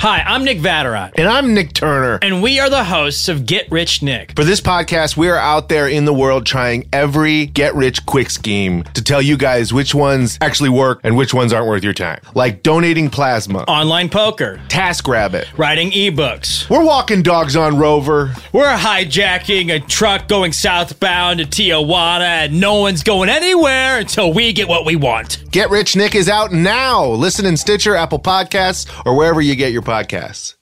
Hi, 0.00 0.22
I'm 0.24 0.44
Nick 0.44 0.58
Vatterott. 0.58 1.14
And 1.16 1.26
I'm 1.26 1.54
Nick 1.54 1.72
Turner. 1.72 2.20
And 2.22 2.40
we 2.40 2.60
are 2.60 2.70
the 2.70 2.84
hosts 2.84 3.28
of 3.28 3.46
Get 3.46 3.68
Rich 3.68 4.00
Nick. 4.00 4.32
For 4.36 4.44
this 4.44 4.60
podcast, 4.60 5.16
we 5.16 5.28
are 5.28 5.36
out 5.36 5.68
there 5.68 5.88
in 5.88 6.04
the 6.04 6.14
world 6.14 6.46
trying 6.46 6.88
every 6.92 7.46
get 7.46 7.74
rich 7.74 8.06
quick 8.06 8.30
scheme 8.30 8.84
to 8.94 9.02
tell 9.02 9.20
you 9.20 9.36
guys 9.36 9.72
which 9.72 9.96
ones 9.96 10.38
actually 10.40 10.68
work 10.68 11.00
and 11.02 11.16
which 11.16 11.34
ones 11.34 11.52
aren't 11.52 11.66
worth 11.66 11.82
your 11.82 11.94
time. 11.94 12.20
Like 12.36 12.62
donating 12.62 13.10
plasma, 13.10 13.64
online 13.64 14.08
poker, 14.08 14.60
TaskRabbit, 14.68 15.58
writing 15.58 15.90
ebooks. 15.90 16.70
We're 16.70 16.84
walking 16.84 17.24
dogs 17.24 17.56
on 17.56 17.76
Rover. 17.76 18.32
We're 18.52 18.76
hijacking 18.76 19.74
a 19.74 19.80
truck 19.80 20.28
going 20.28 20.52
southbound 20.52 21.40
to 21.40 21.44
Tijuana, 21.44 22.44
and 22.44 22.60
no 22.60 22.76
one's 22.76 23.02
going 23.02 23.28
anywhere 23.28 23.98
until 23.98 24.32
we 24.32 24.52
get 24.52 24.68
what 24.68 24.86
we 24.86 24.94
want. 24.94 25.42
Get 25.50 25.70
Rich 25.70 25.96
Nick 25.96 26.14
is 26.14 26.28
out 26.28 26.52
now. 26.52 27.04
Listen 27.04 27.44
in 27.44 27.56
Stitcher, 27.56 27.96
Apple 27.96 28.20
Podcasts, 28.20 28.88
or 29.04 29.16
wherever 29.16 29.40
you 29.40 29.56
get 29.56 29.72
your 29.72 29.82
podcasts. 29.88 30.56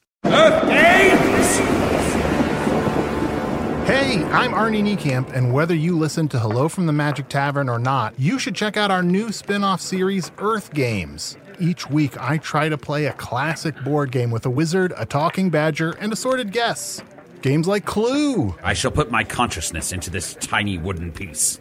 Hey, 3.87 4.23
I'm 4.23 4.53
Arnie 4.53 4.85
Niekamp, 4.85 5.33
and 5.33 5.53
whether 5.53 5.75
you 5.75 5.99
listen 5.99 6.29
to 6.29 6.39
Hello 6.39 6.69
from 6.69 6.87
the 6.87 6.93
Magic 6.93 7.29
Tavern 7.29 7.69
or 7.69 7.81
not, 7.81 8.15
you 8.21 8.39
should 8.39 8.55
check 8.55 8.77
out 8.77 8.93
our 8.93 9.03
new 9.03 9.33
spin 9.33 9.65
off 9.65 9.81
series, 9.81 10.31
Earth 10.39 10.73
Games. 10.73 11.37
Each 11.59 11.91
week, 11.91 12.17
I 12.21 12.39
try 12.39 12.69
to 12.69 12.79
play 12.79 13.07
a 13.07 13.13
classic 13.15 13.75
board 13.83 14.13
game 14.13 14.31
with 14.31 14.47
a 14.47 14.51
wizard, 14.51 14.93
a 14.97 15.05
talking 15.05 15.51
badger, 15.51 15.91
and 15.99 16.13
assorted 16.13 16.53
guests. 16.53 17.03
Games 17.43 17.67
like 17.67 17.85
Clue. 17.85 18.55
I 18.63 18.75
shall 18.75 18.93
put 18.93 19.11
my 19.11 19.25
consciousness 19.25 19.91
into 19.91 20.09
this 20.09 20.35
tiny 20.35 20.79
wooden 20.79 21.11
piece. 21.11 21.59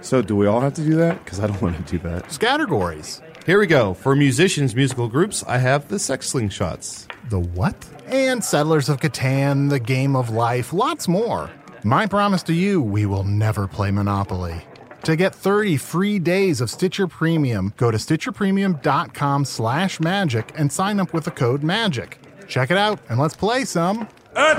So, 0.00 0.22
do 0.22 0.36
we 0.36 0.46
all 0.46 0.60
have 0.60 0.74
to 0.74 0.84
do 0.84 0.96
that? 0.96 1.24
Because 1.24 1.40
I 1.40 1.46
don't 1.46 1.60
want 1.60 1.76
to 1.76 1.98
do 1.98 1.98
that. 2.08 2.24
Scattergories. 2.24 3.20
Here 3.46 3.58
we 3.60 3.66
go. 3.66 3.94
For 3.94 4.16
musicians, 4.16 4.74
musical 4.74 5.08
groups, 5.08 5.44
I 5.46 5.58
have 5.58 5.88
the 5.88 5.98
Sex 5.98 6.32
Slingshots. 6.32 7.06
The 7.30 7.38
what? 7.40 7.76
And 8.06 8.42
Settlers 8.44 8.88
of 8.88 8.98
Catan, 9.00 9.70
The 9.70 9.78
Game 9.80 10.16
of 10.16 10.30
Life, 10.30 10.72
lots 10.72 11.06
more. 11.08 11.50
My 11.84 12.06
promise 12.06 12.42
to 12.44 12.52
you, 12.52 12.82
we 12.82 13.06
will 13.06 13.24
never 13.24 13.68
play 13.68 13.90
Monopoly. 13.90 14.60
To 15.04 15.14
get 15.14 15.32
30 15.34 15.76
free 15.76 16.18
days 16.18 16.60
of 16.60 16.68
Stitcher 16.68 17.06
Premium, 17.06 17.72
go 17.76 17.92
to 17.92 17.96
stitcherpremium.com 17.96 19.44
slash 19.44 20.00
magic 20.00 20.52
and 20.56 20.72
sign 20.72 20.98
up 20.98 21.12
with 21.12 21.24
the 21.24 21.30
code 21.30 21.62
MAGIC. 21.62 22.14
Check 22.48 22.72
it 22.72 22.76
out 22.76 22.98
and 23.08 23.20
let's 23.20 23.36
play 23.36 23.64
some. 23.64 24.08
Earth 24.34 24.58